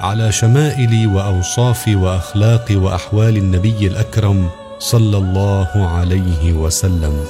[0.00, 7.24] على شمائل وأوصاف وأخلاق وأحوال النبي الأكرم صلى الله عليه وسلم.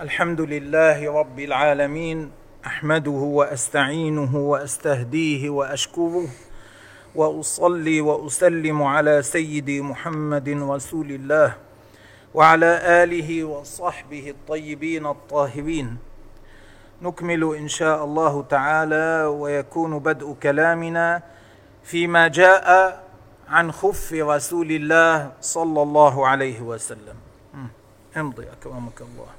[0.00, 2.30] الحمد لله رب العالمين
[2.66, 6.28] أحمده وأستعينه وأستهديه وأشكره
[7.14, 11.54] وأصلي وأسلم على سيدي محمد رسول الله
[12.34, 15.96] وعلى آله وصحبه الطيبين الطاهرين.
[17.02, 21.22] نكمل إن شاء الله تعالى ويكون بدء كلامنا
[21.84, 22.66] فيما جاء
[23.48, 27.16] عن خف رسول الله صلى الله عليه وسلم.
[28.16, 29.30] امضي أكرمك الله.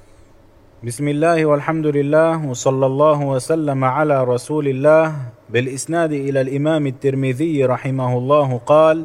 [0.84, 5.16] بسم الله والحمد لله وصلى الله وسلم على رسول الله.
[5.50, 9.04] بالإسناد إلى الإمام الترمذي رحمه الله قال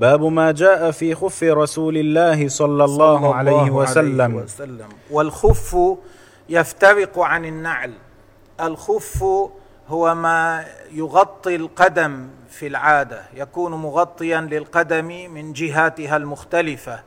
[0.00, 4.20] باب ما جاء في خف رسول الله صلى الله, صلى الله عليه, وسلم.
[4.20, 4.88] عليه وسلم.
[5.10, 5.76] والخف
[6.48, 7.92] يفترق عن النعل.
[8.60, 9.24] الخف
[9.88, 17.00] هو ما يغطي القدم في العادة يكون مغطيا للقدم من جهاتها المختلفة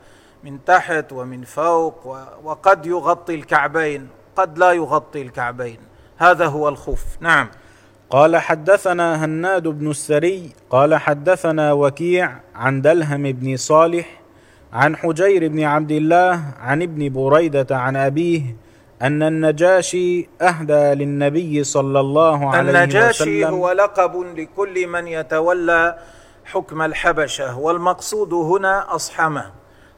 [0.43, 2.07] من تحت ومن فوق
[2.43, 5.79] وقد يغطي الكعبين قد لا يغطي الكعبين.
[6.17, 7.05] هذا هو الخف.
[7.19, 7.49] نعم.
[8.09, 14.21] قال حدثنا هناد بن السري قال حدثنا وكيع عن دلهم بن صالح
[14.73, 18.55] عن حجير بن عبد الله عن ابن بريدة عن أبيه
[19.01, 22.75] أن النجاشي أهدى للنبي صلى الله عليه وسلم.
[22.75, 25.97] النجاشي هو لقب لكل من يتولى
[26.45, 29.51] حكم الحبشة والمقصود هنا أصحمة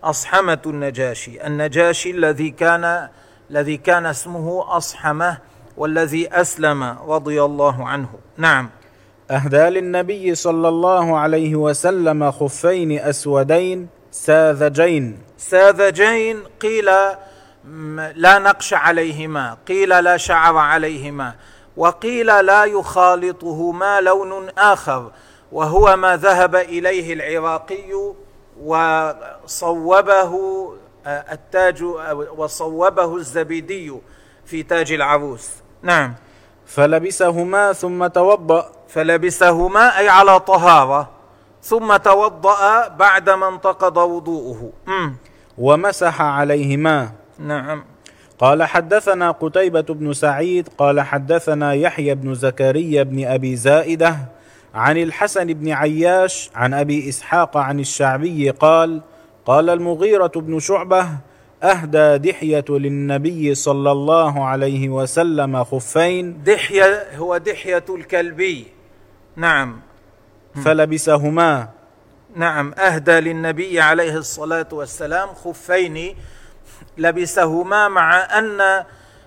[0.04, 3.10] أصحمة النجاشي النجاشي الذي كان
[3.52, 5.38] الذي كان اسمه أصحمة
[5.78, 8.10] والذي أسلم رضي الله عنه.
[8.38, 8.70] نعم.
[9.32, 15.18] أهدى للنبي صلى الله عليه وسلم خفين أسودين ساذجين.
[15.38, 16.90] ساذجين قيل
[18.16, 21.36] لا نقش عليهما قيل لا شعر عليهما
[21.78, 25.12] وقيل لا يخالطهما لون آخر
[25.52, 28.14] وهو ما ذهب إليه العراقي
[28.64, 30.34] وصوبه
[31.08, 31.84] التاج
[32.38, 33.94] وصوبه الزبيدي
[34.46, 35.50] في تاج العروس.
[35.82, 36.14] نعم.
[36.66, 38.72] فلبسهما ثم توضأ.
[38.90, 41.10] فلبسهما أي على طهارة
[41.64, 44.72] ثم توضأ بعدما انتقض وضوءه.
[45.58, 47.12] ومسح عليهما.
[47.40, 47.84] نعم.
[48.40, 54.18] قال حدثنا قتيبة بن سعيد قال حدثنا يحيى بن زكريا بن أبي زائدة
[54.74, 59.02] عن الحسن بن عياش عن أبي إسحاق عن الشعبي قال
[59.46, 61.08] قال المغيرة بن شعبة
[61.64, 66.44] أهدى دحية للنبي صلى الله عليه وسلم خفين.
[66.44, 68.68] دحية هو دحية الكلبي.
[69.36, 69.80] نعم.
[70.66, 71.70] فلبسهما.
[72.36, 72.74] نعم.
[72.74, 76.16] أهدى للنبي عليه الصلاة والسلام خفين.
[76.98, 78.84] لبسهما مع أن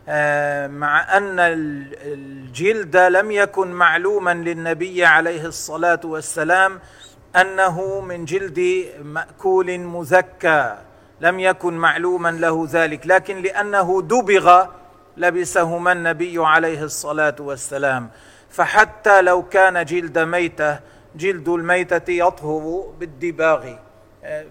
[0.08, 6.80] آه، مع أن الجلد لم يكن معلوما للنبي عليه الصلاة والسلام
[7.36, 10.76] أنه من جلد مأكول مزكى
[11.20, 14.66] لم يكن معلوما له ذلك لكن لأنه دبغ
[15.16, 18.10] لبسهما النبي عليه الصلاة والسلام.
[18.50, 20.78] فحتى لو كان جلد ميتة
[21.16, 23.74] جلد الميتة يطهر بالدباغ.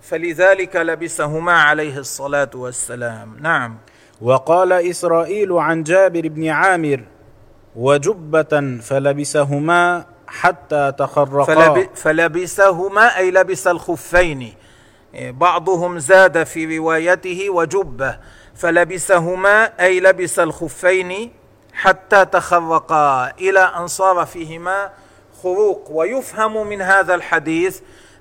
[0.01, 3.37] فلذلك لبسهما عليه الصلاة والسلام.
[3.39, 3.77] نعم.
[4.21, 7.03] وقال إسرائيل عن جابر بن عامر
[7.75, 11.55] وجبة فلبسهما حتى تخرقا.
[11.55, 14.53] فلب فلبسهما أي لبس الخفين.
[15.13, 18.19] بعضهم زاد في روايته وجبة.
[18.55, 21.31] فلبسهما أي لبس الخفين
[21.73, 23.31] حتى تخرقا.
[23.39, 24.89] إلى أن صار فيهما
[25.43, 25.87] خروق.
[25.91, 27.79] ويفهم من هذا الحديث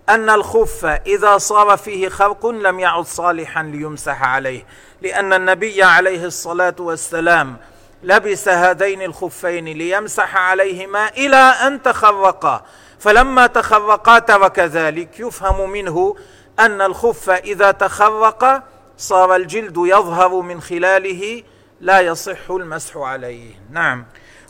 [0.09, 4.67] أن الخف إذا صار فيه خرق لم يعد صالحا ليمسح عليه
[5.03, 7.57] لأن النبي عليه الصلاة والسلام
[8.03, 12.65] لبس هذين الخفين ليمسح عليهما إلى أن تخرقا.
[12.99, 16.17] فلما تخرقا ترك ذلك يفهم منه
[16.59, 18.63] أن الخف إذا تخرق
[18.99, 21.43] صار الجلد يظهر من خلاله
[21.81, 23.55] لا يصح المسح عليه.
[23.71, 24.07] نعم.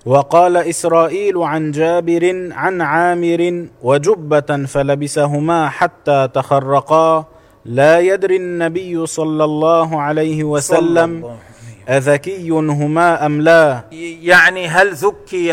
[0.09, 7.25] وقال إسرائيل عن جابر عن عامر وجبة فلبسهما حتى تخرقا.
[7.65, 11.37] لا يدري النبي صلى الله عليه وسلم
[11.89, 13.81] اذكي هما أم لا.
[14.23, 15.53] يعني هل ذكي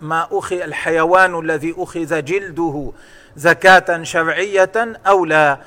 [0.00, 2.92] ما أخذ الحيوان الذي أخذ جلده
[3.36, 4.72] زكاة شرعية
[5.06, 5.58] أو لا؟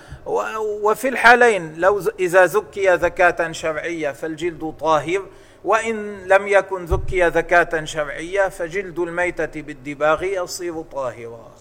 [0.83, 5.21] وفي الحالين لو إذا زكي زكاة شرعية فالجلد طاهر
[5.63, 11.51] وإن لم يكن زكي زكاة شرعية فجلد الميتة بالدباغ يصير طاهرا.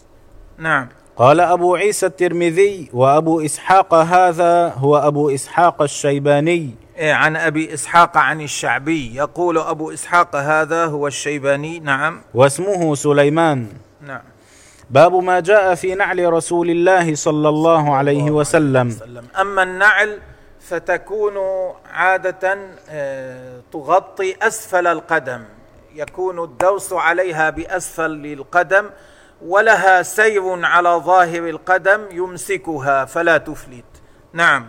[0.58, 0.88] نعم.
[1.16, 6.70] قال أبو عيسى الترمذي وأبو إسحاق هذا هو أبو إسحاق الشيباني.
[6.96, 9.16] إيه، عن أبي إسحاق عن الشعبي.
[9.16, 11.78] يقول أبو إسحاق هذا هو الشيباني.
[11.78, 12.20] نعم.
[12.34, 13.66] واسمه سليمان.
[14.06, 14.22] نعم.
[14.90, 18.98] باب ما جاء في نعل رسول الله صلى الله عليه وسلم.
[19.40, 20.18] أما النعل
[20.68, 21.34] فتكون
[21.92, 22.58] عادة
[22.90, 25.44] آه، تغطي أسفل القدم.
[25.94, 28.90] يكون الدوس عليها بأسفل القدم
[29.46, 33.84] ولها سير على ظاهر القدم يمسكها فلا تفلت.
[34.32, 34.66] نعم.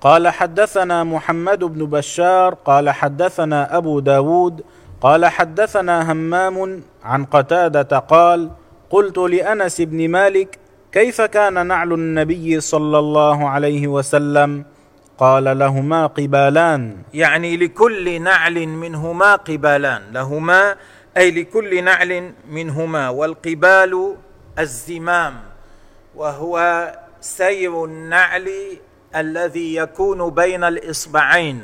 [0.00, 4.64] قال حدثنا محمد بن بشار قال حدثنا أبو داود
[5.00, 8.50] قال حدثنا همام عن قتادة قال
[8.90, 10.58] قلت لأنس بن مالك
[10.92, 14.64] كيف كان نعل النبي صلى الله عليه وسلم؟
[15.18, 16.96] قال لهما قبالان.
[17.14, 20.02] يعني لكل نعل منهما قبالان.
[20.12, 20.76] لهما
[21.16, 23.08] أي لكل نعل منهما.
[23.08, 24.16] والقبال
[24.58, 25.40] الزمام
[26.16, 26.54] وهو
[27.20, 28.50] سير النعل
[29.16, 31.62] الذي يكون بين الإصبعين.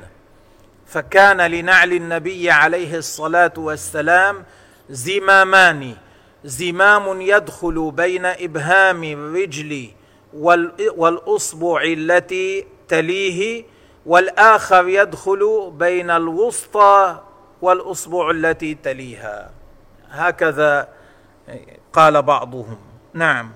[0.86, 4.44] فكان لنعل النبي عليه الصلاة والسلام
[4.90, 5.94] زمامان.
[6.44, 9.90] زمام يدخل بين إبهام الرجل
[10.96, 13.64] والأصبع التي تليه
[14.06, 17.20] والآخر يدخل بين الوسطى
[17.62, 19.50] والأصبع التي تليها.
[20.10, 20.88] هكذا
[21.92, 22.76] قال بعضهم.
[23.14, 23.50] نعم.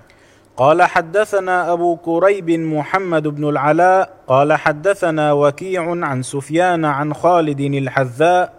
[0.59, 8.53] قال حدثنا أبو كريب محمد بن العلاء قال حدثنا وكيع عن سفيان عن خالد الحذاء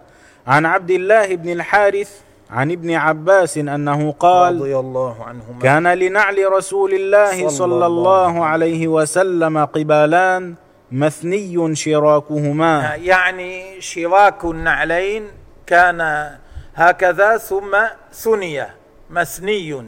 [0.47, 2.21] عن عبد الله بن الحارث
[2.51, 5.61] عن ابن عباس أنه قال رضي الله عنهما.
[5.63, 9.65] كان لنعل رسول الله صلى الله عليه وسلم.
[9.65, 10.55] قبالان
[10.93, 12.95] مثني شراكهما.
[12.95, 15.29] يعني شراك النعلين
[15.67, 16.31] كان
[16.75, 17.77] هكذا ثم
[18.13, 18.67] ثني
[19.11, 19.87] مثني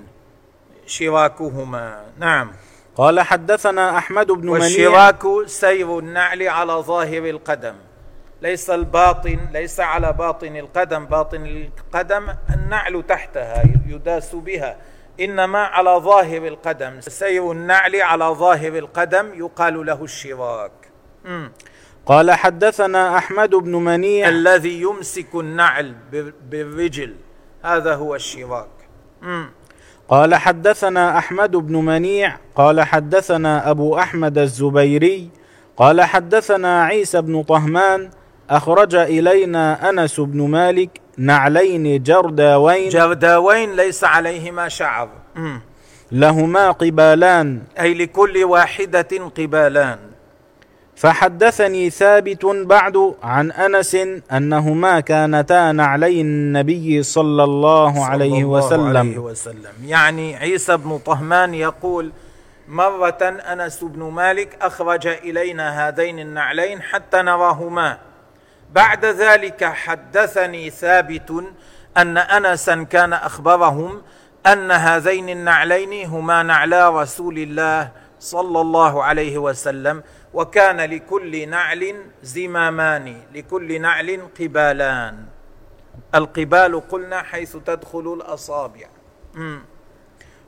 [0.87, 2.01] شراكهما.
[2.19, 2.53] نعم.
[2.97, 4.63] قال حدثنا أحمد بن منيع.
[4.63, 7.75] والشراك سير النعل على ظاهر القدم.
[8.43, 11.07] ليس الباطن ليس على باطن القدم.
[11.07, 14.77] باطن القدم النعل تحتها يداس بها.
[15.21, 17.01] إنما على ظاهر القدم.
[17.01, 20.73] سير النعل على ظاهر القدم يقال له الشراك.
[22.07, 24.29] قال حدثنا أحمد بن منيع.
[24.29, 25.95] الذي يمسك النعل
[26.51, 27.15] بالرجل.
[27.65, 28.69] هذا هو الشراك.
[30.09, 32.37] قال حدثنا أحمد بن منيع.
[32.55, 35.31] قال حدثنا أبو أحمد الزبيري.
[35.77, 38.11] قال حدثنا عيسى بن طهمان.
[38.51, 42.89] أخرج إلينا أنس بن مالك نعلين جرداوين.
[42.89, 45.09] جرداوين ليس عليهما شعر.
[46.13, 47.63] لهما قبالان.
[47.81, 49.09] أي لكل واحدة
[49.39, 49.99] قبالان.
[50.97, 53.97] فحدثني ثابت بعد عن أنس
[54.33, 58.97] أنهما كانتا نعلي النبي صلى الله صلى عليه الله وسلم.
[58.97, 59.75] عليه وسلم.
[59.85, 62.13] يعني عيسى بن طهمان يقول
[62.69, 67.99] مرة أنس بن مالك أخرج إلينا هذين النعلين حتى نراهما.
[68.73, 71.45] بعد ذلك حدثني ثابت
[71.97, 74.03] أن انسا كان أخبرهم
[74.47, 80.03] أن هذين النعلين هما نعلا رسول الله صلى الله عليه وسلم
[80.35, 85.25] وكان لكل نعل زمامان لكل نعل قبالان.
[86.15, 88.87] القبال قلنا حيث تدخل الأصابع.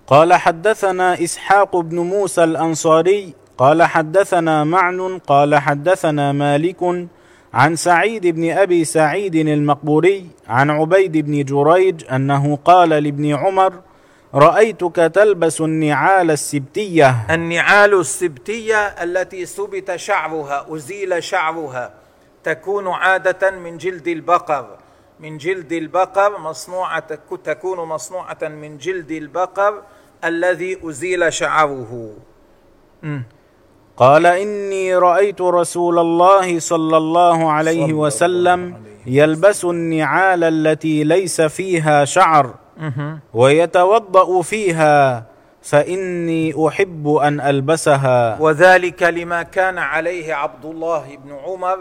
[0.07, 7.09] قال حدثنا إسحاق بن موسى الأنصاري قال حدثنا معن قال حدثنا مالك
[7.55, 13.73] عن سعيد بن أبي سعيد المقبوري عن عبيد بن جريج أنه قال لابن عمر
[14.35, 17.27] رأيتك تلبس النعال السبتية.
[17.31, 21.95] النعال السبتية التي سبت شعرها أزيل شعرها
[22.45, 24.67] تكون عادة من جلد البقر.
[25.21, 29.83] من جلد البقر مصنوعة تكون مصنوعة من جلد البقر
[30.25, 32.11] الذي أزيل شعره.
[33.97, 38.75] قال إني رأيت رسول الله صلى الله عليه وسلم
[39.07, 42.55] يلبس النعال التي ليس فيها شعر
[43.35, 45.25] ويتوضأ فيها
[45.63, 48.41] فإني أحب أن ألبسها.
[48.41, 51.79] وذلك لما كان عليه عبد الله بن عمر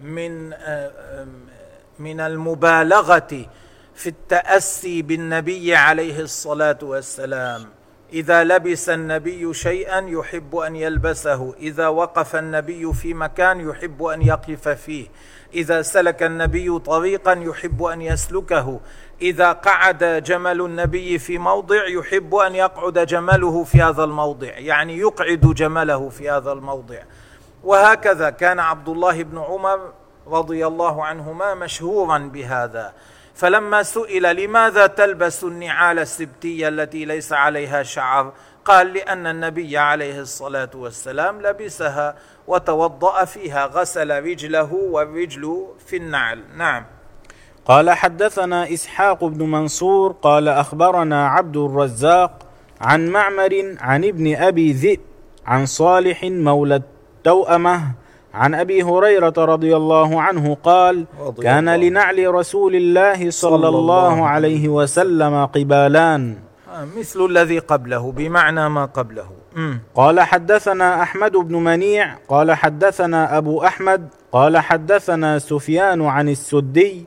[0.00, 0.50] من
[1.98, 3.46] من المبالغة
[3.94, 7.64] في التأسي بالنبي عليه الصلاة والسلام.
[8.14, 14.68] إذا لبس النبي شيئا يحب أن يلبسه إذا وقف النبي في مكان يحب أن يقف
[14.68, 15.06] فيه
[15.54, 18.80] إذا سلك النبي طريقا يحب أن يسلكه
[19.22, 25.40] إذا قعد جمل النبي في موضع يحب أن يقعد جمله في هذا الموضع يعني يقعد
[25.40, 26.98] جمله في هذا الموضع.
[27.64, 29.92] وهكذا كان عبد الله بن عمر
[30.26, 32.92] رضي الله عنهما مشهورا بهذا.
[33.34, 38.32] فلما سئل لماذا تلبس النعال السبتية التي ليس عليها شعر؟
[38.64, 46.42] قال لأن النبي عليه الصلاة والسلام لبسها وتوضأ فيها غسل رجله والرجل في النعل.
[46.56, 46.84] نعم.
[47.64, 52.46] قال حدثنا إسحاق بن منصور قال أخبرنا عبد الرزاق
[52.80, 55.00] عن معمر عن ابن أبي ذئب
[55.46, 57.94] عن صالح مولى التوأمة
[58.34, 61.06] عن أبي هريرة رضي الله عنه قال
[61.42, 61.88] كان الله.
[61.88, 66.36] لنعل رسول الله صلى الله عليه وسلم قبالان
[66.74, 69.26] آه، مثل الذي قبله بمعنى ما قبله.
[69.94, 77.06] قال حدثنا أحمد بن منيع قال حدثنا أبو أحمد قال حدثنا سفيان عن السدي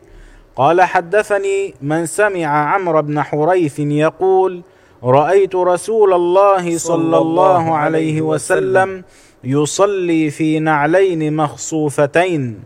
[0.56, 4.62] قال حدثني من سمع عمرو بن حريث يقول
[5.04, 9.04] رأيت رسول الله صلى الله عليه وسلم
[9.44, 12.63] يصلي في نعلين مخصوفتين.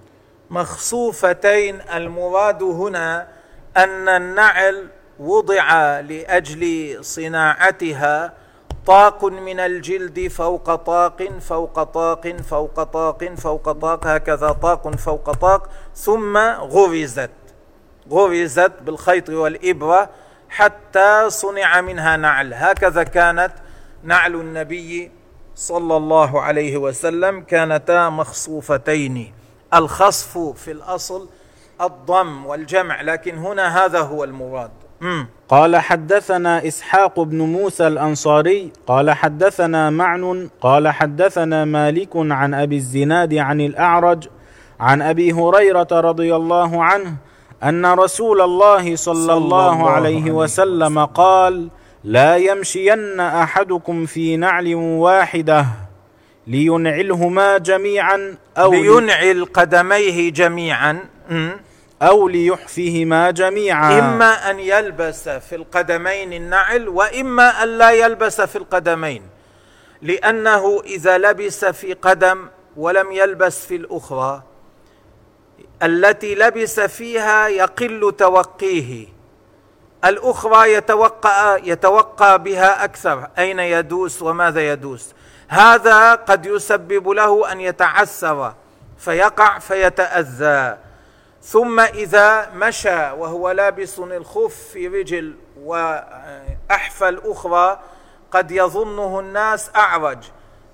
[0.50, 1.80] مخصوفتين.
[1.96, 3.28] المراد هنا
[3.78, 4.88] أن النعل
[5.20, 8.34] وضع لأجل صناعتها
[8.86, 15.70] طاق من الجلد فوق طاق فوق طاق فوق طاق فوق طاق هكذا طاق فوق طاق
[15.96, 17.32] ثم غرزت.
[18.12, 20.10] غرزت بالخيط والإبرة
[20.52, 22.54] حتى صنع منها نعل.
[22.54, 23.52] هكذا كانت
[24.04, 25.12] نعل النبي
[25.56, 29.34] صلى الله عليه وسلم كانتا مخصوفتين.
[29.74, 31.30] الخصف في الأصل
[31.82, 34.72] الضم والجمع لكن هنا هذا هو المراد.
[35.50, 43.34] قال حدثنا إسحاق بن موسى الأنصاري قال حدثنا معن قال حدثنا مالك عن أبي الزناد
[43.34, 44.28] عن الأعرج
[44.80, 47.16] عن أبي هريرة رضي الله عنه
[47.64, 51.70] أن رسول الله صلى الله عليه وسلم قال
[52.04, 55.66] لا يمشين أحدكم في نعل واحدة
[56.48, 61.06] لينعلهما جميعا أو لينعل قدميه جميعا.
[62.02, 64.00] أو ليحفهما جميعا.
[64.00, 69.22] إما أن يلبس في القدمين النعل وإما أن لا يلبس في القدمين.
[70.02, 74.44] لأنه إذا لبس في قدم ولم يلبس في الأخرى
[75.84, 79.08] التي لبس فيها يقل توقيه.
[80.06, 83.28] الأخرى يتوقع يتوقع بها أكثر.
[83.38, 85.14] أين يدوس وماذا يدوس؟
[85.48, 88.54] هذا قد يسبب له أن يتعسر
[88.98, 90.78] فيقع فيتأذى.
[91.44, 97.80] ثم إذا مشى وهو لابس الخف في رجل وأحفى الأخرى
[98.32, 100.18] قد يظنه الناس أعرج.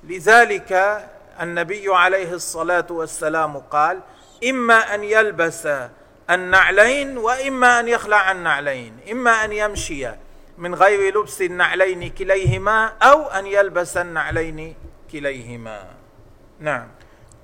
[0.03, 1.01] لذلك
[1.41, 3.99] النبي عليه الصلاة والسلام قال
[4.43, 5.67] إما أن يلبس
[6.29, 10.07] النعلين وإما أن يخلع النعلين إما أن يمشي
[10.57, 14.75] من غير لبس النعلين كليهما أو أن يلبس النعلين
[15.11, 15.79] كليهما.
[16.59, 16.87] نعم.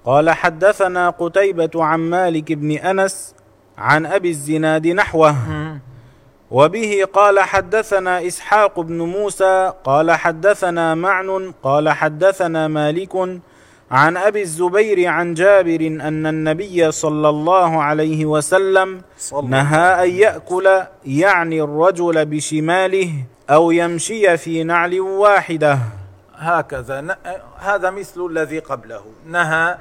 [0.05, 3.35] قال حدثنا قتيبة عن مالك بن أنس
[3.77, 5.35] عن أبي الزناد نحوه.
[6.51, 13.39] وبه قال حدثنا إسحاق بن موسى قال حدثنا معن قال حدثنا مالك
[13.93, 19.01] عن أبي الزبير عن جابر أن النبي صلى الله عليه وسلم
[19.43, 23.13] نهى أن يأكل يعني الرجل بشماله
[23.49, 25.79] أو يمشي في نعل واحدة.
[26.35, 27.17] هكذا.
[27.57, 29.03] هذا مثل الذي قبله.
[29.27, 29.77] نهى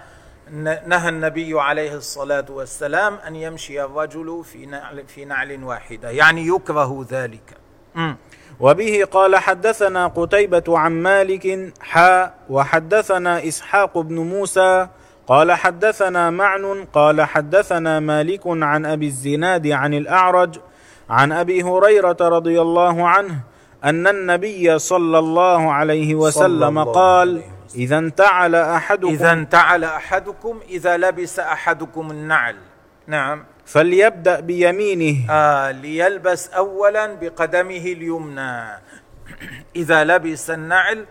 [0.86, 6.10] نهى النبي عليه الصلاة والسلام أن يمشي الرجل في نعل, في نعل واحدة.
[6.10, 7.61] يعني يكره ذلك.
[8.60, 14.88] وبه قال حدثنا قتيبة عن مالك حاء وحدثنا إسحاق بن موسى
[15.26, 20.58] قال حدثنا معن قال حدثنا مالك عن أبي الزناد عن الأعرج
[21.10, 23.40] عن أبي هريرة رضي الله عنه
[23.84, 27.52] أن النبي صلى الله عليه وسلم الله قال عليه وسلم.
[27.74, 32.56] إذا انتعل أحدكم إذا انتعل أحدكم إذا لبس أحدكم النعل.
[33.06, 33.44] نعم.
[33.66, 35.30] فليبدأ بيمينه.
[35.30, 38.80] آه ليلبس أولا بقدمه اليمنى.
[39.76, 41.06] إذا لبس النعل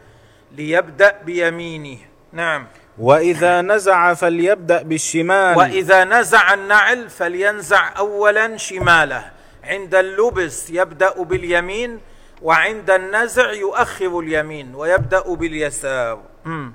[0.52, 1.98] ليبدأ بيمينه.
[2.34, 2.68] نعم.
[2.98, 5.58] وإذا نزع فليبدأ بالشمال.
[5.58, 9.32] وإذا نزع النعل فلينزع أولا شماله.
[9.64, 12.00] عند اللبس يبدأ باليمين
[12.42, 16.22] وعند النزع يؤخر اليمين ويبدأ باليسار.
[16.46, 16.74] مم.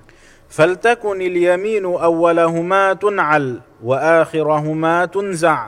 [0.51, 5.67] فلتكن اليمين أولهما تنعل وآخرهما تنزع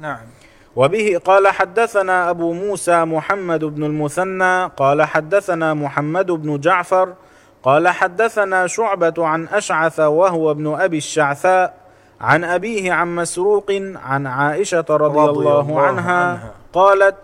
[0.00, 0.18] نعم
[0.76, 7.14] وبه قال حدثنا أبو موسى محمد بن المثنى قال حدثنا محمد بن جعفر
[7.62, 11.74] قال حدثنا شعبة عن أشعث وهو ابن أبي الشعثاء
[12.20, 13.70] عن أبيه عن مسروق
[14.04, 16.54] عن عائشة رضي, رضي الله, الله عنها, عنها.
[16.72, 17.16] قالت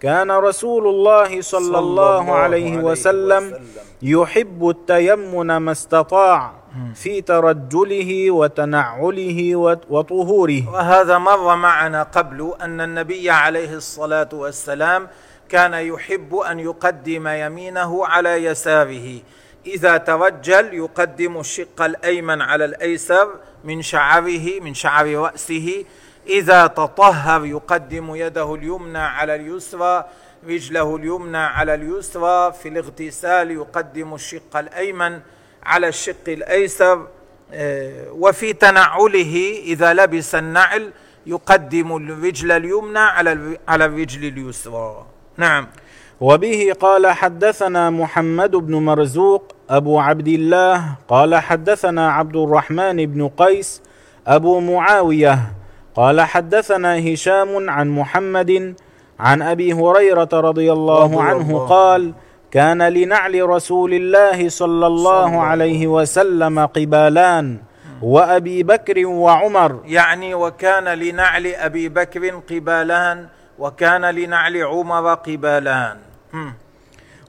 [0.00, 6.52] كان رسول الله صلى, صلى الله الله عليه عليه وسلم وسلم يحب التيمن ما استطاع
[6.94, 10.68] في ترجله وتنعله وت- وطهوره.
[10.72, 15.08] وهذا مر معنا قبل أن النبي عليه الصلاة والسلام
[15.48, 19.18] كان يحب أن يقدم يمينه على يساره.
[19.66, 23.28] إذا ترجل يقدم الشق الأيمن على الأيسر
[23.64, 25.84] من شعره من شعر رأسه.
[26.26, 30.04] إذا تطهر يقدم يده اليمنى على اليسرى
[30.48, 35.20] رجله اليمنى على اليسرى في الاغتسال يقدم الشق الأيمن
[35.62, 37.06] على الشق الأيسر
[37.52, 40.92] آه، وفي تنعله إذا لبس النعل
[41.26, 45.06] يقدم الرجل اليمنى على على الرجل اليسرى.
[45.36, 45.66] نعم.
[46.20, 53.82] وبه قال حدثنا محمد بن مرزوق أبو عبد الله قال حدثنا عبد الرحمن بن قيس
[54.26, 55.52] أبو معاوية
[55.94, 58.74] قال حدثنا هشام عن محمد
[59.20, 62.12] عن أبي هريرة رضي الله عنه قال
[62.50, 67.58] كان لنعل رسول الله صلى الله عليه وسلم قبالان
[68.02, 69.80] وأبي بكر وعمر.
[69.84, 73.26] يعني وكان لنعل أبي بكر قبالان
[73.58, 75.96] وكان لنعل عمر قبالان.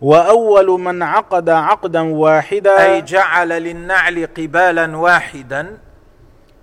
[0.01, 2.83] وأول من عقد عقدا واحدا.
[2.83, 5.77] أي جعل للنعل قبالا واحدا.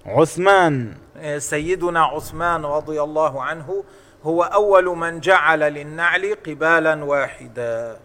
[0.06, 0.94] عثمان.
[1.38, 3.84] سيدنا عثمان رضي الله عنه
[4.24, 7.96] هو أول من جعل للنعل قبالا واحدا.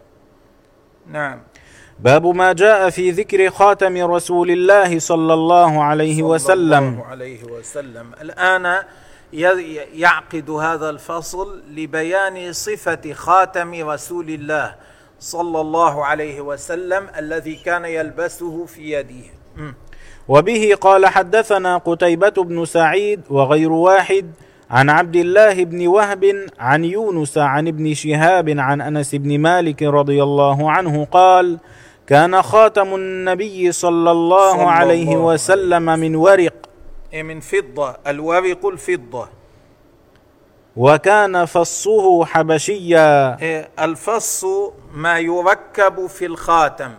[1.11, 1.39] نعم.
[1.99, 6.83] باب ما جاء في ذكر خاتم رسول الله صلى الله عليه صلى وسلم.
[6.83, 8.11] الله عليه وسلم.
[8.21, 8.83] الآن
[9.33, 14.75] ي- يعقد هذا الفصل لبيان صفة خاتم رسول الله
[15.19, 19.25] صلى الله عليه وسلم الذي كان يلبسه في يده.
[20.27, 24.31] وبه قال حدثنا قتيبة بن سعيد وغير واحد
[24.71, 30.23] عن عبد الله بن وهب عن يونس عن ابن شهاب عن أنس بن مالك رضي
[30.23, 31.57] الله عنه قال
[32.07, 36.53] كان خاتم النبي صلى الله صلى عليه الله وسلم من ورق.
[37.13, 39.29] إيه من فضة الورق الفضة.
[40.75, 43.39] وكان فصه حبشيا.
[43.41, 44.45] إيه الفص
[44.93, 46.91] ما يركب في الخاتم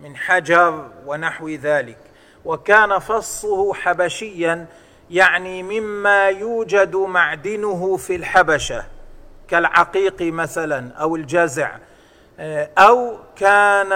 [0.00, 1.98] من حجر ونحو ذلك.
[2.44, 4.66] وكان فصه حبشيا
[5.14, 8.84] يعني مما يوجد معدنه في الحبشة
[9.48, 11.70] كالعقيق مثلا أو الجزع
[12.38, 13.92] آه، أو كان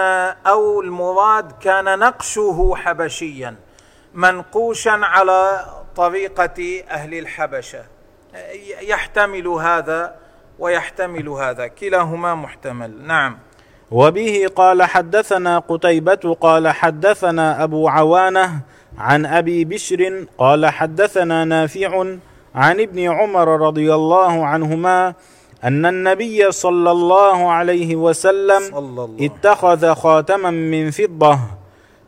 [0.47, 3.55] أو المراد كان نقشه حبشيا
[4.13, 7.83] منقوشا على طريقة أهل الحبشة.
[8.35, 8.51] آه،
[8.81, 10.15] يحتمل هذا
[10.59, 13.07] ويحتمل هذا كلاهما محتمل.
[13.07, 13.37] نعم.
[13.91, 18.61] وبه قال حدثنا قتيبة قال حدثنا أبو عوانة
[18.99, 22.05] عن أبي بشر قال حدثنا نافع
[22.55, 25.13] عن ابن عمر رضي الله عنهما
[25.63, 31.39] أن النبي صلى الله عليه وسلم صلى الله اتخذ خاتما من فضة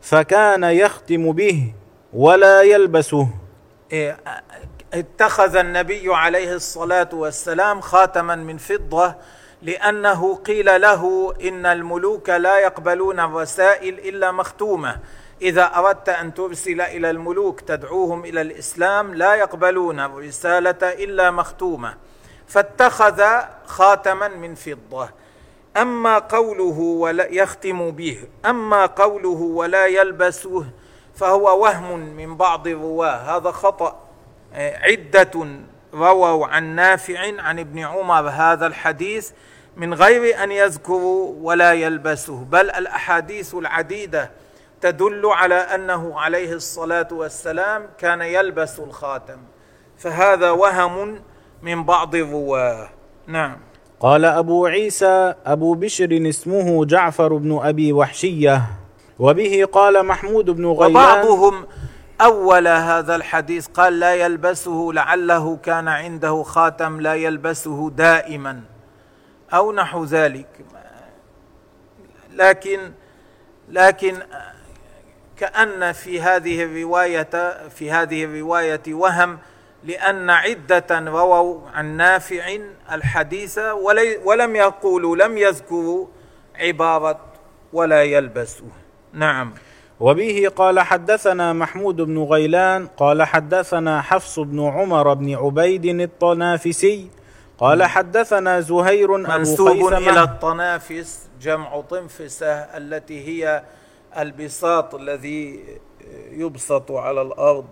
[0.02, 1.72] فكان يختم به
[2.12, 3.28] ولا يلبسه.
[3.92, 4.16] إيه،
[4.94, 9.14] اتخذ النبي عليه الصلاة والسلام خاتما من فضة
[9.62, 14.96] لأنه قيل له إن الملوك لا يقبلون الرسائل إلا مختومة.
[15.42, 21.94] إذا أردت أن ترسل إلى الملوك تدعوهم إلى الإسلام لا يقبلون الرسالة إلا مختومة
[22.46, 23.22] فاتخذ
[23.66, 25.08] خاتما من فضة.
[25.76, 30.66] أما قوله ولا يختم به أما قوله ولا يلبسه
[31.14, 33.36] فهو وهم من بعض الرواة.
[33.36, 34.08] هذا خطأ.
[34.54, 35.46] آه، عدة
[35.94, 39.30] رووا عن نافع عن ابن عمر هذا الحديث
[39.76, 44.30] من غير أن يذكروا ولا يلبسه بل الأحاديث العديدة
[44.82, 49.38] تدل على أنه عليه الصلاة والسلام كان يلبس الخاتم.
[49.98, 51.20] فهذا وهم
[51.62, 52.88] من بعض الرواه
[53.26, 53.56] نعم.
[54.00, 58.62] قال أبو عيسى أبو بشر اسمه جعفر بن أبي وحشية.
[59.18, 60.90] وبه قال محمود بن غيلان.
[60.90, 61.66] وبعضهم
[62.20, 68.60] أول هذا الحديث قال لا يلبسه لعله كان عنده خاتم لا يلبسه دائما.
[69.54, 70.48] أو نحو ذلك.
[72.34, 72.92] لكن
[73.68, 74.16] لكن
[75.36, 79.38] كأن في هذه الرواية في هذه الرواية وهم
[79.84, 82.56] لأن عدة رووا عن نافع
[82.92, 83.58] الحديث
[84.24, 86.06] ولم يقولوا لم يذكروا
[86.54, 87.20] عبارة
[87.72, 88.64] ولا يلبسه
[89.12, 89.54] نعم.
[90.00, 97.10] وبه قال حدثنا محمود بن غيلان قال حدثنا حفص بن عمر بن عبيد الطنافسي
[97.58, 103.62] قال حدثنا زهير أبو منسوب إلى الطنافس جمع طنفسة التي هي
[104.18, 105.64] البساط الذي
[106.32, 107.64] يبسط على الأرض.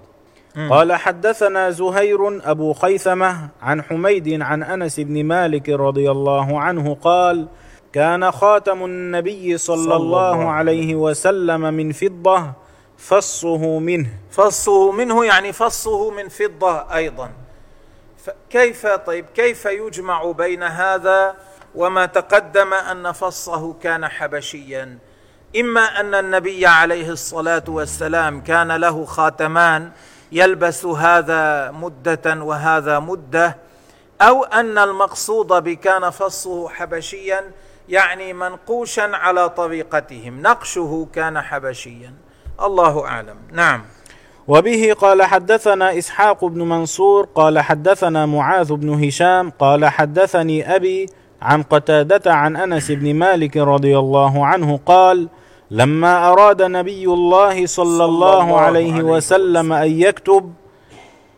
[0.71, 7.47] قال حدثنا زهير أبو خيثمة عن حميد عن أنس بن مالك رضي الله عنه قال
[7.93, 12.53] كان خاتم النبي صلى, صلى الله الله عليه وسلم من فضة
[12.99, 14.09] فصه منه.
[14.31, 17.31] فصه منه يعني فصه من فضة أيضا.
[18.19, 21.35] ف- كيف طيب كيف يجمع بين هذا
[21.75, 24.99] وما تقدم أن فصه كان حبشيا؟
[25.57, 29.91] إما أن النبي عليه الصلاة والسلام كان له خاتمان
[30.33, 33.57] يلبس هذا مدة وهذا مدة
[34.21, 37.41] أو أن المقصود بكان فصه حبشيا
[37.89, 42.15] يعني منقوشا على طريقتهم نقشه كان حبشيا.
[42.63, 43.37] الله أعلم.
[43.53, 43.83] نعم.
[44.49, 51.07] وبه قال حدثنا إسحاق بن منصور قال حدثنا معاذ بن هشام قال حدثني أبي
[51.43, 55.29] عن قتادة عن أنس بن مالك رضي الله عنه قال
[55.71, 60.53] لما أراد نبي الله صلى الله عليه وسلم أن يكتب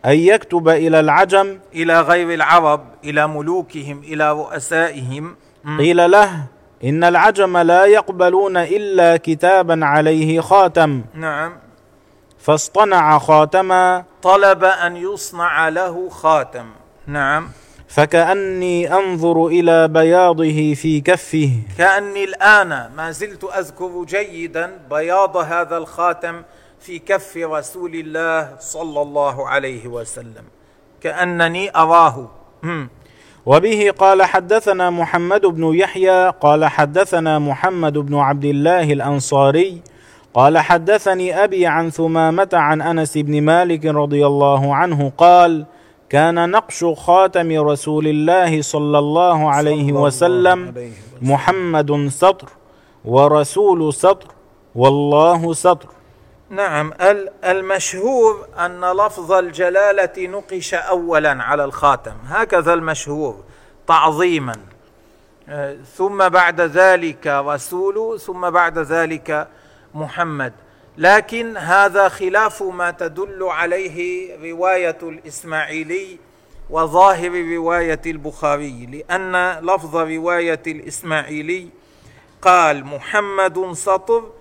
[0.05, 5.35] أن يكتب إلى العجم إلى غير العرب إلى ملوكهم إلى رؤسائهم.
[5.77, 6.43] قيل له
[6.83, 11.01] إن العجم لا يقبلون إلا كتابا عليه خاتم.
[11.13, 11.53] نعم.
[12.39, 14.03] فاصطنع خاتما.
[14.21, 16.65] طلب أن يصنع له خاتم.
[17.07, 17.49] نعم.
[17.93, 21.51] فكأني أنظر إلى بياضه في كفه.
[21.77, 26.41] كأني الآن ما زلت أذكر جيدا بياض هذا الخاتم
[26.79, 30.43] في كف رسول الله صلى الله عليه وسلم.
[31.01, 32.29] كأنني أراه.
[32.63, 32.89] مم.
[33.45, 39.81] وبه قال حدثنا محمد بن يحيى قال حدثنا محمد بن عبد الله الأنصاري
[40.33, 45.65] قال حدثني أبي عن ثمامة عن أنس بن مالك رضي الله عنه قال
[46.09, 50.89] كان نقش خاتم رسول الله صلى الله عليه وسلم.
[51.21, 52.49] محمد سطر
[53.05, 54.27] ورسول سطر
[54.75, 55.87] والله سطر.
[56.49, 62.15] نعم ال- المشهور أن لفظ الجلالة نقش اولا على الخاتم.
[62.27, 63.35] هكذا المشهور
[63.87, 64.55] تعظيما.
[65.49, 69.47] آه، ثم بعد ذلك رسول ثم بعد ذلك
[69.95, 70.53] محمد.
[70.97, 76.19] لكن هذا خلاف ما تدل عليه رواية الإسماعيلي
[76.69, 81.69] وظاهر رواية البخاري لأن لفظ رواية الإسماعيلي
[82.41, 84.31] قال محمد سطر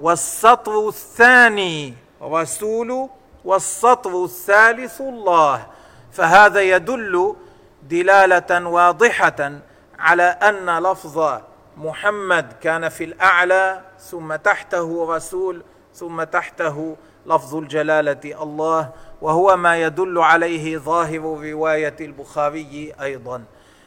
[0.00, 3.08] والسطر الثاني رسول
[3.44, 5.66] والسطر الثالث الله
[6.12, 7.36] فهذا يدل
[7.82, 9.52] دلالة واضحة
[9.98, 11.40] على أن لفظ
[11.76, 15.62] محمد كان في الأعلى ثم تحته رسول
[15.94, 18.90] ثم تحته لفظ الجلالة الله
[19.22, 23.44] وهو ما يدل عليه ظاهر رواية البخاري أيضا.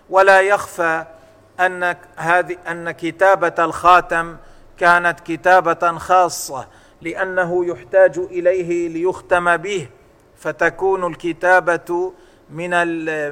[0.09, 1.05] ولا يخفى
[1.59, 4.37] أن هذه أن كتابة الخاتم
[4.77, 6.67] كانت كتابة خاصة
[7.01, 9.87] لأنه يحتاج إليه ليختم به
[10.37, 12.13] فتكون الكتابة
[12.49, 12.69] من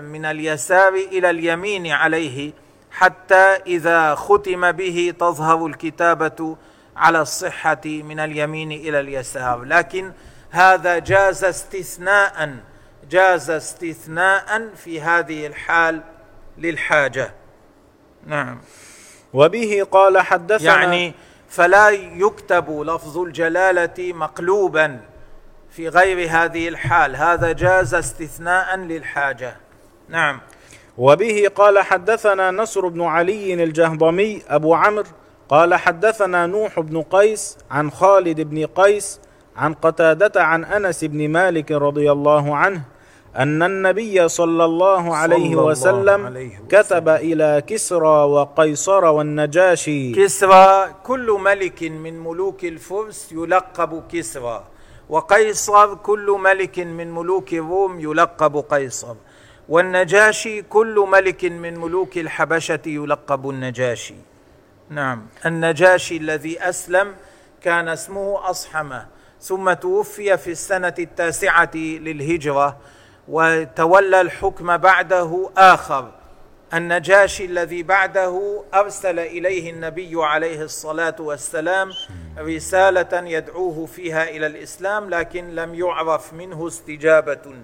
[0.04, 2.54] من اليسار إلى اليمين عليه
[2.92, 6.58] حتى إذا ختم به تظهر الكتابة
[6.96, 9.64] على الصحة من اليمين إلى اليسار.
[9.64, 10.12] لكن
[10.50, 12.56] هذا جاز استثناء
[13.10, 16.02] جاز استثناء في هذه الحال
[16.58, 17.34] للحاجة.
[18.26, 18.60] نعم.
[19.34, 21.14] وبه قال حدثنا يعني
[21.50, 25.00] فلا يكتب لفظ الجلالة مقلوبا
[25.72, 27.16] في غير هذه الحال.
[27.16, 29.58] هذا جاز استثناء للحاجة.
[30.10, 30.42] نعم.
[30.98, 35.06] وبه قال حدثنا نصر بن علي الجهضمي أبو عمرو
[35.50, 39.20] قال حدثنا نوح بن قيس عن خالد بن قيس
[39.58, 42.82] عن قتادة عن أنس بن مالك رضي الله عنه
[43.36, 46.68] أن النبي صلى الله عليه الله وسلم عليه وسلم.
[46.70, 54.64] كتب إلى كسرى وقيصر والنجاشي كسرى كل ملك من ملوك الفرس يلقب كسرى
[55.10, 59.16] وقيصر كل ملك من ملوك الروم يلقب قيصر
[59.70, 64.16] والنجاشي كل ملك من ملوك الحبشة يلقب النجاشي
[64.90, 65.28] نعم.
[65.46, 67.16] النجاشي الذي أسلم
[67.62, 69.06] كان اسمه اصحمه
[69.42, 72.78] ثم توفي في السنة التاسعة للهجرة
[73.28, 76.12] وتولى الحكم بعده آخر.
[76.74, 81.92] النجاشي الذي بعده أرسل إليه النبي عليه الصلاة والسلام
[82.38, 87.56] رسالة يدعوه فيها إلى الإسلام لكن لم يعرف منه استجابة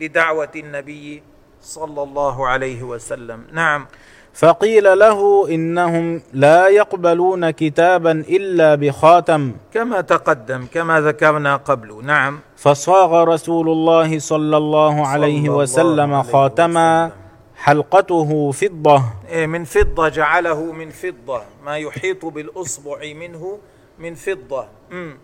[0.00, 1.22] لدعوة النبي
[1.62, 3.46] صلى الله عليه وسلم.
[3.52, 3.86] نعم.
[4.34, 9.52] فقيل له إنهم لا يقبلون كتابا إلا بخاتم.
[9.74, 12.06] كما تقدم كما ذكرنا قبل.
[12.06, 12.40] نعم.
[12.56, 17.18] فصاغ رسول الله صلى الله عليه الله وسلم عليه خاتما وسلم.
[17.56, 19.02] حلقته فضة.
[19.28, 21.42] إيه، من فضة جعله من فضة.
[21.64, 23.58] ما يحيط بالأصبع منه
[23.98, 24.64] من فضة.
[24.90, 25.16] مم.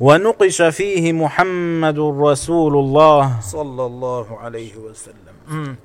[0.00, 3.40] ونقش فيه محمد رسول الله.
[3.40, 5.36] صلى الله عليه وسلم.
[5.48, 5.76] مم.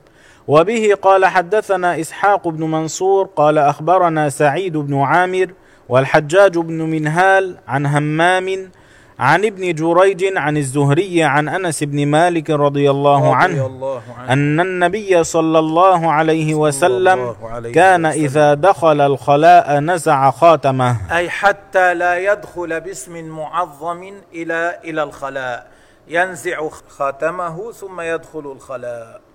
[0.49, 5.53] وبه قال حدثنا إسحاق بن منصور قال أخبرنا سعيد بن عامر
[5.89, 8.71] والحجاج بن منهال عن همام
[9.19, 14.33] عن ابن جريج عن الزهري عن أنس بن مالك رضي الله رضي عنه الله عنه.
[14.33, 18.23] أن النبي صلى الله عليه وسلم الله عليه كان وسلم.
[18.23, 20.97] إذا دخل الخلاء نزع خاتمه.
[21.11, 25.67] أي حتى لا يدخل باسم معظم إلى إلى الخلاء.
[26.07, 29.28] ينزع خاتمه ثم يدخل الخلاء.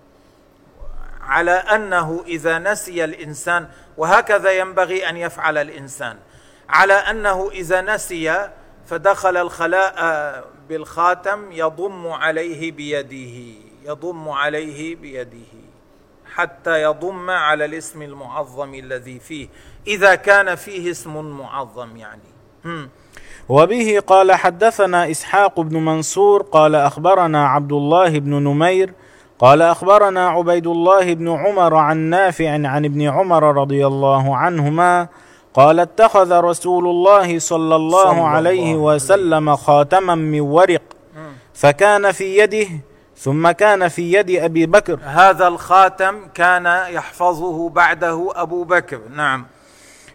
[1.27, 6.17] على أنه إذا نسي الإنسان وهكذا ينبغي أن يفعل الإنسان
[6.69, 8.49] على أنه إذا نسي
[8.87, 15.65] فدخل الخلاء بالخاتم يضم عليه بيده يضم عليه بيده
[16.35, 19.49] حتى يضم على الاسم المعظم الذي فيه
[19.87, 22.23] إذا كان فيه اسم معظم يعني.
[23.49, 28.93] وبه قال حدثنا إسحاق بن منصور قال أخبرنا عبد الله بن نمير
[29.39, 35.09] قال أخبرنا عبيد الله بن عمر عن نافع عن ابن عمر رضي الله عنهما
[35.55, 40.83] قال اتخذ رسول الله صلى الله عليه وسلم خاتما من ورق
[41.55, 42.67] فكان في يده
[43.17, 44.99] ثم كان في يد أبي بكر.
[45.03, 49.01] هذا الخاتم كان يحفظه بعده أبو بكر.
[49.17, 49.47] نعم.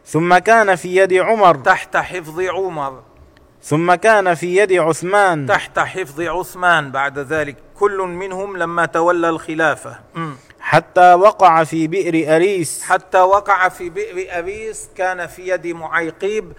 [0.06, 1.56] ثم كان في يد عمر.
[1.56, 3.00] تحت حفظ عمر.
[3.64, 5.46] ثم كان في يد عثمان.
[5.46, 6.92] تحت حفظ عثمان.
[6.92, 10.00] بعد ذلك كل منهم لما تولى الخلافة.
[10.16, 10.36] مم.
[10.60, 12.84] حتى وقع في بئر أريس.
[12.84, 16.54] حتى وقع في بئر أبيس كان في يد معيقيب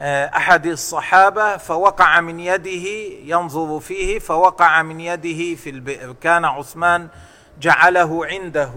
[0.00, 2.88] آه، أحد الصحابة فوقع من يده
[3.24, 6.14] ينظر فيه فوقع من يده في البئر.
[6.20, 7.08] كان عثمان
[7.60, 8.70] جعله عنده.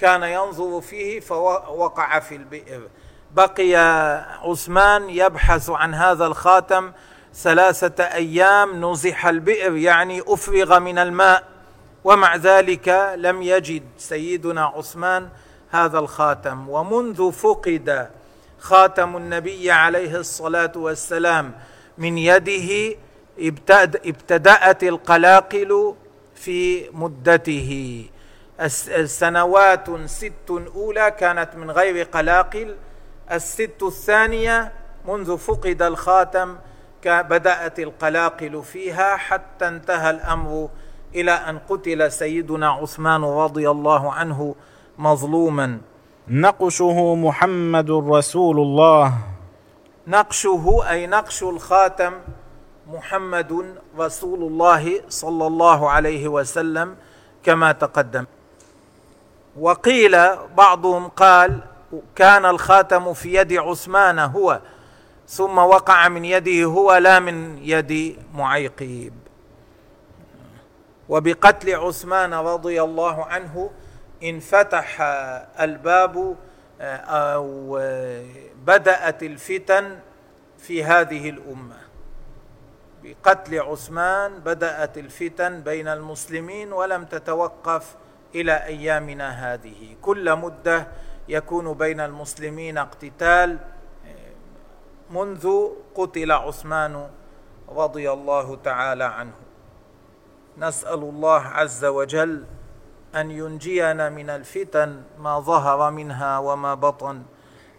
[0.00, 2.80] كان ينظر فيه فوقع في البئر.
[3.34, 3.76] بقي
[4.44, 6.92] عثمان يبحث عن هذا الخاتم
[7.34, 11.44] ثلاثة أيام نزح البئر يعني أفرغ من الماء
[12.04, 15.28] ومع ذلك لم يجد سيدنا عثمان
[15.70, 16.68] هذا الخاتم.
[16.68, 18.08] ومنذ فقد
[18.58, 21.52] خاتم النبي عليه الصلاة والسلام
[21.98, 22.96] من يده
[23.38, 25.94] ابتد- ابتدأت القلاقل
[26.34, 28.04] في مدته.
[28.60, 30.32] الس- السنوات ست
[30.74, 32.76] اولى كانت من غير قلاقل.
[33.32, 34.72] الست الثانية
[35.08, 36.56] منذ فقد الخاتم
[37.08, 40.68] بدات القلاقل فيها حتى انتهى الأمر
[41.14, 44.54] إلى أن قتل سيدنا عثمان رضي الله عنه
[44.98, 45.78] مظلوما.
[46.28, 49.14] نقشه محمد رسول الله.
[50.06, 52.12] نقشه أي نقش الخاتم
[52.92, 56.96] محمد رسول الله صلى الله عليه وسلم
[57.42, 58.24] كما تقدم.
[59.60, 60.16] وقيل
[60.56, 61.60] بعضهم قال
[62.14, 64.60] كان الخاتم في يد عثمان هو.
[65.32, 69.12] ثم وقع من يده هو لا من يد معيقيب
[71.08, 73.70] وبقتل عثمان رضي الله عنه
[74.22, 74.96] انفتح
[75.60, 76.36] الباب
[76.80, 77.78] أو
[78.66, 79.98] بدأت الفتن
[80.58, 81.76] في هذه الأمة.
[83.02, 87.96] بقتل عثمان بدأت الفتن بين المسلمين ولم تتوقف
[88.34, 89.96] إلى أيامنا هذه.
[90.02, 90.86] كل مدة
[91.28, 93.58] يكون بين المسلمين اقتتال
[95.12, 95.48] منذ
[95.94, 97.06] قتل عثمان
[97.68, 99.32] رضي الله تعالى عنه.
[100.58, 102.44] نسأل الله عز وجل
[103.14, 107.22] أن ينجينا من الفتن ما ظهر منها وما بطن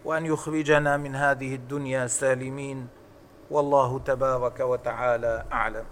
[0.04, 2.86] وأن يخرجنا من هذه الدنيا سالمين.
[3.50, 5.84] والله تبارك وتعالى أعلم.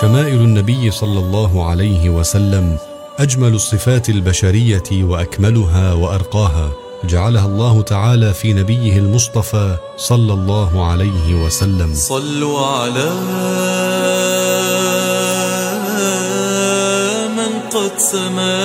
[0.00, 2.78] شمائل النبي صلى الله عليه وسلم
[3.18, 6.87] أجمل الصفات البشرية وأكملها وأرقاها.
[7.04, 11.94] جعلها الله تعالى في نبيه المصطفى صلى الله عليه وسلم.
[11.94, 13.10] صلوا على
[17.36, 18.58] من قد سما.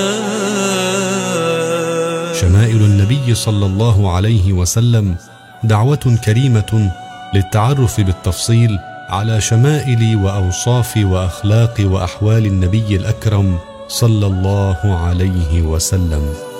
[2.42, 5.16] شمائل النبي صلى الله عليه وسلم
[5.64, 6.92] دعوة كريمة
[7.36, 16.53] للتعرف بالتفصيل على شمائل وأوصاف وأخلاق وأحوال النبي الأكرم صلى الله عليه وسلم.